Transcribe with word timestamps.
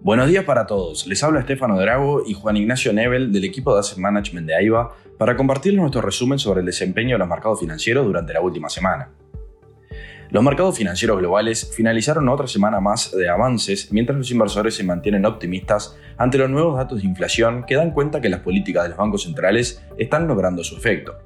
Buenos 0.00 0.28
días 0.28 0.44
para 0.44 0.64
todos, 0.64 1.08
les 1.08 1.24
habla 1.24 1.40
Estefano 1.40 1.76
Drago 1.76 2.22
y 2.24 2.32
Juan 2.32 2.56
Ignacio 2.56 2.92
Nebel 2.92 3.32
del 3.32 3.44
equipo 3.44 3.74
de 3.74 3.80
Asset 3.80 3.98
Management 3.98 4.46
de 4.46 4.54
AIBA 4.54 4.92
para 5.18 5.36
compartirles 5.36 5.80
nuestro 5.80 6.00
resumen 6.00 6.38
sobre 6.38 6.60
el 6.60 6.66
desempeño 6.66 7.16
de 7.16 7.18
los 7.18 7.28
mercados 7.28 7.58
financieros 7.58 8.06
durante 8.06 8.32
la 8.32 8.40
última 8.40 8.68
semana. 8.68 9.10
Los 10.30 10.44
mercados 10.44 10.78
financieros 10.78 11.18
globales 11.18 11.72
finalizaron 11.74 12.28
otra 12.28 12.46
semana 12.46 12.78
más 12.78 13.10
de 13.10 13.28
avances 13.28 13.90
mientras 13.90 14.16
los 14.16 14.30
inversores 14.30 14.76
se 14.76 14.84
mantienen 14.84 15.26
optimistas 15.26 15.96
ante 16.16 16.38
los 16.38 16.48
nuevos 16.48 16.76
datos 16.76 17.00
de 17.02 17.08
inflación 17.08 17.64
que 17.66 17.74
dan 17.74 17.90
cuenta 17.90 18.20
que 18.20 18.28
las 18.28 18.40
políticas 18.40 18.84
de 18.84 18.90
los 18.90 18.98
bancos 18.98 19.24
centrales 19.24 19.82
están 19.98 20.28
logrando 20.28 20.62
su 20.62 20.76
efecto. 20.76 21.16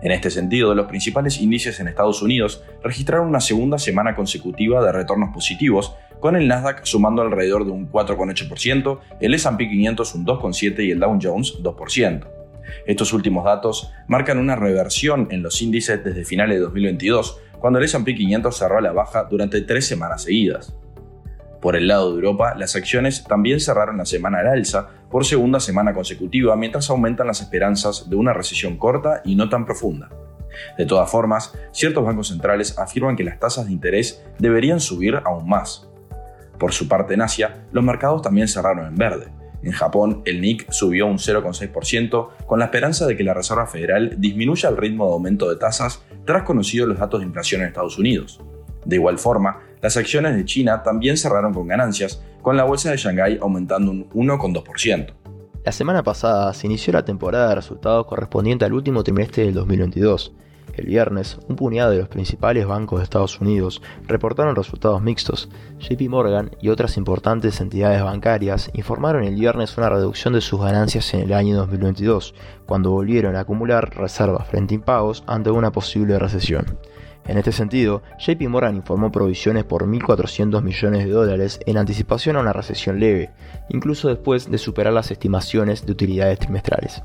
En 0.00 0.12
este 0.12 0.30
sentido, 0.30 0.74
los 0.74 0.86
principales 0.86 1.40
índices 1.40 1.80
en 1.80 1.88
Estados 1.88 2.22
Unidos 2.22 2.62
registraron 2.82 3.28
una 3.28 3.40
segunda 3.40 3.78
semana 3.78 4.14
consecutiva 4.14 4.84
de 4.84 4.92
retornos 4.92 5.30
positivos, 5.34 5.94
con 6.20 6.36
el 6.36 6.48
Nasdaq 6.48 6.84
sumando 6.84 7.22
alrededor 7.22 7.64
de 7.64 7.70
un 7.70 7.90
4,8%, 7.90 8.98
el 9.20 9.34
S&P 9.34 9.68
500 9.68 10.14
un 10.14 10.26
2,7% 10.26 10.84
y 10.84 10.90
el 10.90 11.00
Dow 11.00 11.18
Jones 11.20 11.58
2%. 11.62 12.26
Estos 12.86 13.12
últimos 13.12 13.44
datos 13.44 13.90
marcan 14.06 14.38
una 14.38 14.56
reversión 14.56 15.28
en 15.30 15.42
los 15.42 15.62
índices 15.62 16.02
desde 16.04 16.24
finales 16.24 16.56
de 16.56 16.64
2022, 16.64 17.40
cuando 17.58 17.78
el 17.78 17.84
S&P 17.84 18.14
500 18.14 18.56
cerró 18.56 18.78
a 18.78 18.82
la 18.82 18.92
baja 18.92 19.24
durante 19.24 19.60
tres 19.62 19.86
semanas 19.86 20.22
seguidas. 20.22 20.74
Por 21.60 21.74
el 21.74 21.88
lado 21.88 22.10
de 22.10 22.16
Europa, 22.16 22.54
las 22.56 22.76
acciones 22.76 23.24
también 23.24 23.58
cerraron 23.58 23.96
la 23.96 24.06
semana 24.06 24.38
al 24.40 24.46
alza 24.46 24.88
por 25.10 25.24
segunda 25.24 25.58
semana 25.58 25.92
consecutiva 25.92 26.54
mientras 26.56 26.88
aumentan 26.90 27.26
las 27.26 27.40
esperanzas 27.40 28.08
de 28.08 28.16
una 28.16 28.32
recesión 28.32 28.76
corta 28.76 29.22
y 29.24 29.34
no 29.34 29.48
tan 29.48 29.64
profunda. 29.64 30.08
De 30.76 30.86
todas 30.86 31.10
formas, 31.10 31.54
ciertos 31.72 32.04
bancos 32.04 32.28
centrales 32.28 32.78
afirman 32.78 33.16
que 33.16 33.24
las 33.24 33.38
tasas 33.38 33.66
de 33.66 33.72
interés 33.72 34.24
deberían 34.38 34.80
subir 34.80 35.16
aún 35.24 35.48
más. 35.48 35.87
Por 36.58 36.72
su 36.72 36.88
parte 36.88 37.14
en 37.14 37.22
Asia, 37.22 37.64
los 37.72 37.84
mercados 37.84 38.22
también 38.22 38.48
cerraron 38.48 38.86
en 38.86 38.96
verde. 38.96 39.28
En 39.62 39.72
Japón, 39.72 40.22
el 40.24 40.40
NIC 40.40 40.70
subió 40.70 41.06
un 41.06 41.18
0,6% 41.18 42.28
con 42.46 42.58
la 42.58 42.66
esperanza 42.66 43.06
de 43.06 43.16
que 43.16 43.24
la 43.24 43.34
Reserva 43.34 43.66
Federal 43.66 44.14
disminuya 44.18 44.68
el 44.68 44.76
ritmo 44.76 45.06
de 45.06 45.12
aumento 45.12 45.48
de 45.48 45.56
tasas 45.56 46.02
tras 46.24 46.44
conocidos 46.44 46.88
los 46.88 46.98
datos 46.98 47.20
de 47.20 47.26
inflación 47.26 47.62
en 47.62 47.68
Estados 47.68 47.98
Unidos. 47.98 48.40
De 48.84 48.96
igual 48.96 49.18
forma, 49.18 49.60
las 49.82 49.96
acciones 49.96 50.36
de 50.36 50.44
China 50.44 50.82
también 50.82 51.16
cerraron 51.16 51.52
con 51.52 51.66
ganancias, 51.66 52.22
con 52.42 52.56
la 52.56 52.64
bolsa 52.64 52.90
de 52.90 52.96
Shanghái 52.96 53.38
aumentando 53.40 53.90
un 53.90 54.08
1,2%. 54.10 55.14
La 55.64 55.72
semana 55.72 56.02
pasada 56.02 56.54
se 56.54 56.66
inició 56.66 56.92
la 56.92 57.04
temporada 57.04 57.50
de 57.50 57.56
resultados 57.56 58.06
correspondiente 58.06 58.64
al 58.64 58.72
último 58.72 59.02
trimestre 59.02 59.44
del 59.44 59.54
2022. 59.54 60.34
El 60.78 60.86
viernes, 60.86 61.40
un 61.48 61.56
puñado 61.56 61.90
de 61.90 61.98
los 61.98 62.08
principales 62.08 62.64
bancos 62.64 63.00
de 63.00 63.02
Estados 63.02 63.40
Unidos 63.40 63.82
reportaron 64.06 64.54
resultados 64.54 65.02
mixtos. 65.02 65.48
JP 65.80 66.08
Morgan 66.08 66.52
y 66.62 66.68
otras 66.68 66.96
importantes 66.96 67.60
entidades 67.60 68.00
bancarias 68.00 68.70
informaron 68.74 69.24
el 69.24 69.34
viernes 69.34 69.76
una 69.76 69.90
reducción 69.90 70.34
de 70.34 70.40
sus 70.40 70.60
ganancias 70.60 71.12
en 71.14 71.22
el 71.22 71.32
año 71.32 71.56
2022, 71.56 72.32
cuando 72.64 72.92
volvieron 72.92 73.34
a 73.34 73.40
acumular 73.40 73.92
reservas 73.96 74.46
frente 74.46 74.74
a 74.74 74.76
impagos 74.76 75.24
ante 75.26 75.50
una 75.50 75.72
posible 75.72 76.16
recesión. 76.16 76.78
En 77.26 77.38
este 77.38 77.50
sentido, 77.50 78.02
JP 78.20 78.40
Morgan 78.48 78.76
informó 78.76 79.10
provisiones 79.10 79.64
por 79.64 79.84
1.400 79.84 80.62
millones 80.62 81.06
de 81.06 81.10
dólares 81.10 81.58
en 81.66 81.76
anticipación 81.76 82.36
a 82.36 82.40
una 82.40 82.52
recesión 82.52 83.00
leve, 83.00 83.32
incluso 83.68 84.06
después 84.06 84.48
de 84.48 84.58
superar 84.58 84.92
las 84.92 85.10
estimaciones 85.10 85.84
de 85.84 85.90
utilidades 85.90 86.38
trimestrales. 86.38 87.02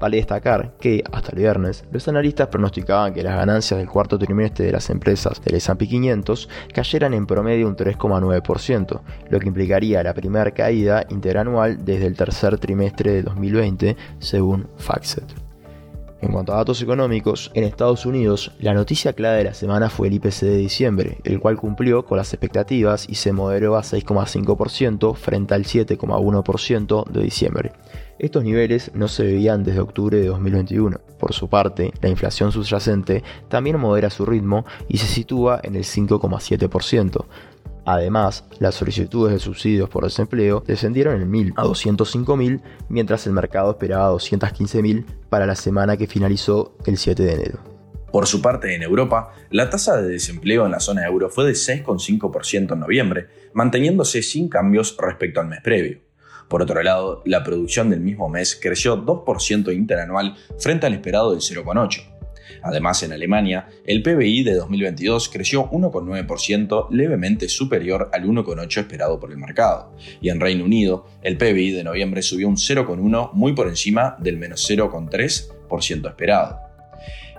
Vale 0.00 0.18
destacar 0.18 0.74
que, 0.78 1.02
hasta 1.12 1.32
el 1.32 1.38
viernes, 1.38 1.84
los 1.90 2.06
analistas 2.08 2.48
pronosticaban 2.48 3.12
que 3.12 3.22
las 3.22 3.36
ganancias 3.36 3.78
del 3.78 3.88
cuarto 3.88 4.18
trimestre 4.18 4.66
de 4.66 4.72
las 4.72 4.90
empresas 4.90 5.42
del 5.42 5.56
S&P 5.56 5.88
500 5.88 6.48
cayeran 6.72 7.14
en 7.14 7.26
promedio 7.26 7.66
un 7.66 7.76
3,9%, 7.76 9.00
lo 9.30 9.40
que 9.40 9.48
implicaría 9.48 10.02
la 10.02 10.14
primera 10.14 10.50
caída 10.52 11.04
interanual 11.08 11.84
desde 11.84 12.06
el 12.06 12.16
tercer 12.16 12.58
trimestre 12.58 13.12
de 13.12 13.22
2020, 13.22 13.96
según 14.18 14.68
FactSet. 14.76 15.47
En 16.20 16.32
cuanto 16.32 16.52
a 16.52 16.56
datos 16.56 16.82
económicos, 16.82 17.52
en 17.54 17.62
Estados 17.62 18.04
Unidos, 18.04 18.50
la 18.58 18.74
noticia 18.74 19.12
clave 19.12 19.38
de 19.38 19.44
la 19.44 19.54
semana 19.54 19.88
fue 19.88 20.08
el 20.08 20.14
IPC 20.14 20.40
de 20.40 20.56
diciembre, 20.56 21.18
el 21.22 21.38
cual 21.38 21.56
cumplió 21.56 22.04
con 22.04 22.18
las 22.18 22.32
expectativas 22.32 23.08
y 23.08 23.14
se 23.14 23.32
moderó 23.32 23.76
a 23.76 23.82
6,5% 23.82 25.14
frente 25.14 25.54
al 25.54 25.64
7,1% 25.64 27.08
de 27.08 27.22
diciembre. 27.22 27.72
Estos 28.18 28.42
niveles 28.42 28.90
no 28.94 29.06
se 29.06 29.22
veían 29.22 29.62
desde 29.62 29.78
octubre 29.78 30.18
de 30.18 30.26
2021. 30.26 30.98
Por 31.20 31.32
su 31.32 31.48
parte, 31.48 31.92
la 32.00 32.08
inflación 32.08 32.50
subyacente 32.50 33.22
también 33.48 33.78
modera 33.78 34.10
su 34.10 34.26
ritmo 34.26 34.66
y 34.88 34.98
se 34.98 35.06
sitúa 35.06 35.60
en 35.62 35.76
el 35.76 35.84
5,7%, 35.84 37.26
Además, 37.90 38.44
las 38.58 38.74
solicitudes 38.74 39.32
de 39.32 39.38
subsidios 39.38 39.88
por 39.88 40.04
desempleo 40.04 40.62
descendieron 40.66 41.22
en 41.22 41.32
1.000 41.32 41.54
a 41.56 41.64
205.000, 41.64 42.60
mientras 42.90 43.26
el 43.26 43.32
mercado 43.32 43.70
esperaba 43.70 44.12
215.000 44.12 45.06
para 45.30 45.46
la 45.46 45.54
semana 45.54 45.96
que 45.96 46.06
finalizó 46.06 46.76
el 46.84 46.98
7 46.98 47.22
de 47.22 47.32
enero. 47.32 47.60
Por 48.12 48.26
su 48.26 48.42
parte, 48.42 48.74
en 48.74 48.82
Europa, 48.82 49.32
la 49.48 49.70
tasa 49.70 49.96
de 50.02 50.06
desempleo 50.06 50.66
en 50.66 50.72
la 50.72 50.80
zona 50.80 51.06
euro 51.06 51.30
fue 51.30 51.46
de 51.46 51.52
6,5% 51.52 52.74
en 52.74 52.80
noviembre, 52.80 53.28
manteniéndose 53.54 54.22
sin 54.22 54.50
cambios 54.50 54.94
respecto 55.00 55.40
al 55.40 55.48
mes 55.48 55.62
previo. 55.62 56.00
Por 56.46 56.60
otro 56.60 56.82
lado, 56.82 57.22
la 57.24 57.42
producción 57.42 57.88
del 57.88 58.00
mismo 58.00 58.28
mes 58.28 58.58
creció 58.60 59.02
2% 59.02 59.74
interanual 59.74 60.36
frente 60.58 60.84
al 60.84 60.92
esperado 60.92 61.30
del 61.30 61.40
0,8%. 61.40 62.17
Además, 62.62 63.02
en 63.02 63.12
Alemania, 63.12 63.68
el 63.84 64.02
PBI 64.02 64.42
de 64.42 64.54
2022 64.54 65.28
creció 65.28 65.70
1,9%, 65.70 66.88
levemente 66.90 67.48
superior 67.48 68.10
al 68.12 68.24
1,8% 68.24 68.78
esperado 68.78 69.20
por 69.20 69.30
el 69.30 69.38
mercado. 69.38 69.94
Y 70.20 70.30
en 70.30 70.40
Reino 70.40 70.64
Unido, 70.64 71.06
el 71.22 71.36
PBI 71.36 71.72
de 71.72 71.84
noviembre 71.84 72.22
subió 72.22 72.48
un 72.48 72.56
0,1%, 72.56 73.32
muy 73.32 73.52
por 73.52 73.68
encima 73.68 74.16
del 74.20 74.38
menos 74.38 74.68
0,3% 74.68 76.08
esperado. 76.08 76.68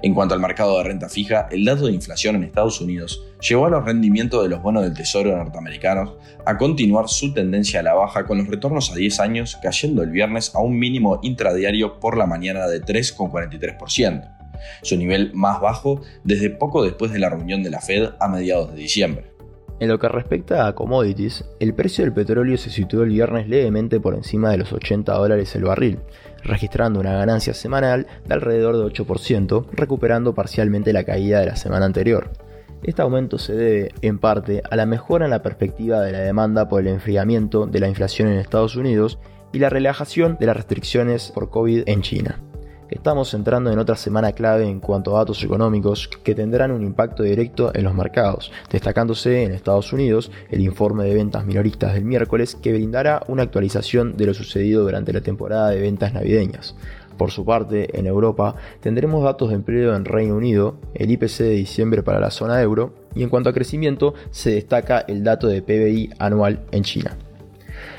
En 0.02 0.14
cuanto 0.14 0.34
al 0.34 0.40
mercado 0.40 0.78
de 0.78 0.86
renta 0.86 1.10
fija, 1.10 1.48
el 1.52 1.66
dato 1.66 1.88
de 1.88 1.92
inflación 1.92 2.38
en 2.38 2.46
Estados 2.46 2.80
Unidos 2.80 3.22
llevó 3.42 3.66
a 3.66 3.70
los 3.70 3.84
rendimientos 3.84 4.42
de 4.42 4.50
los 4.50 4.62
bonos 4.62 4.84
del 4.84 4.94
Tesoro 4.94 5.36
norteamericanos 5.36 6.14
a 6.46 6.58
continuar 6.58 7.10
su 7.10 7.34
tendencia 7.34 7.82
a 7.82 7.84
la 7.84 7.96
baja 7.96 8.26
con 8.26 8.38
los 8.38 8.48
retornos 8.48 8.92
a 8.92 8.96
10 8.96 9.20
años 9.20 9.58
cayendo 9.62 10.02
el 10.02 10.12
viernes 10.12 10.56
a 10.56 10.60
un 10.60 10.80
mínimo 10.80 11.20
intradiario 11.22 12.00
por 12.00 12.18
la 12.18 12.26
mañana 12.26 12.68
de 12.68 12.82
3,43% 12.82 14.39
su 14.82 14.98
nivel 14.98 15.32
más 15.34 15.62
bajo 15.62 16.02
desde 16.24 16.50
poco 16.50 16.84
después 16.84 17.12
de 17.12 17.20
la 17.20 17.30
reunión 17.30 17.64
de 17.64 17.70
la 17.70 17.82
Fed 17.82 18.10
a 18.20 18.28
mediados 18.28 18.74
de 18.74 18.82
diciembre. 18.82 19.26
En 19.80 19.88
lo 19.88 19.98
que 19.98 20.10
respecta 20.10 20.68
a 20.68 20.76
commodities, 20.76 21.46
el 21.62 21.74
precio 21.74 22.04
del 22.04 22.14
petróleo 22.14 22.58
se 22.58 22.70
situó 22.70 23.04
el 23.04 23.10
viernes 23.10 23.48
levemente 23.48 24.02
por 24.02 24.14
encima 24.14 24.52
de 24.52 24.58
los 24.58 24.74
80 24.74 25.14
dólares 25.14 25.56
el 25.56 25.64
barril, 25.64 26.00
registrando 26.44 27.00
una 27.00 27.14
ganancia 27.14 27.54
semanal 27.54 28.06
de 28.26 28.34
alrededor 28.34 28.76
de 28.76 28.84
8%, 28.84 29.68
recuperando 29.72 30.34
parcialmente 30.34 30.92
la 30.92 31.06
caída 31.06 31.40
de 31.40 31.46
la 31.46 31.56
semana 31.56 31.86
anterior. 31.86 32.30
Este 32.84 33.02
aumento 33.02 33.38
se 33.38 33.54
debe, 33.54 33.92
en 34.02 34.20
parte, 34.20 34.62
a 34.70 34.76
la 34.76 34.86
mejora 34.86 35.26
en 35.26 35.32
la 35.32 35.42
perspectiva 35.42 36.02
de 36.02 36.12
la 36.12 36.20
demanda 36.20 36.68
por 36.68 36.82
el 36.82 36.88
enfriamiento 36.88 37.66
de 37.66 37.80
la 37.80 37.88
inflación 37.88 38.28
en 38.28 38.40
Estados 38.40 38.76
Unidos 38.76 39.18
y 39.54 39.60
la 39.60 39.70
relajación 39.70 40.36
de 40.40 40.46
las 40.46 40.58
restricciones 40.58 41.32
por 41.32 41.50
COVID 41.50 41.84
en 41.88 42.02
China. 42.02 42.42
Estamos 42.90 43.36
entrando 43.36 43.72
en 43.72 43.78
otra 43.78 43.96
semana 43.96 44.32
clave 44.32 44.68
en 44.68 44.80
cuanto 44.80 45.16
a 45.16 45.20
datos 45.20 45.44
económicos 45.44 46.08
que 46.08 46.34
tendrán 46.34 46.72
un 46.72 46.82
impacto 46.84 47.22
directo 47.22 47.72
en 47.76 47.84
los 47.84 47.94
mercados, 47.94 48.52
destacándose 48.72 49.44
en 49.44 49.52
Estados 49.52 49.94
Unidos 49.94 50.32
el 50.50 50.62
informe 50.62 51.04
de 51.04 51.14
ventas 51.14 51.46
minoristas 51.46 51.94
del 51.94 52.06
miércoles 52.06 52.56
que 52.56 52.74
brindará 52.74 53.22
una 53.28 53.44
actualización 53.44 54.18
de 54.18 54.26
lo 54.26 54.34
sucedido 54.34 54.82
durante 54.82 55.14
la 55.14 55.22
temporada 55.22 55.70
de 55.70 55.82
ventas 55.82 56.16
navideñas. 56.16 56.76
Por 57.16 57.30
su 57.30 57.46
parte, 57.46 57.96
en 58.00 58.08
Europa 58.08 58.56
tendremos 58.80 59.24
datos 59.24 59.50
de 59.50 59.56
empleo 59.56 59.96
en 59.96 60.06
Reino 60.06 60.36
Unido, 60.36 60.78
el 60.96 61.12
IPC 61.12 61.40
de 61.40 61.50
diciembre 61.50 62.02
para 62.02 62.20
la 62.20 62.32
zona 62.32 62.60
euro 62.60 62.96
y 63.14 63.22
en 63.22 63.30
cuanto 63.30 63.52
a 63.52 63.54
crecimiento 63.54 64.16
se 64.32 64.52
destaca 64.52 65.00
el 65.00 65.24
dato 65.24 65.48
de 65.48 65.62
PBI 65.62 66.14
anual 66.18 66.62
en 66.72 66.84
China. 66.84 67.18